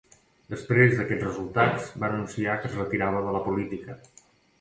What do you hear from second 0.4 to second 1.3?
Després d'aquests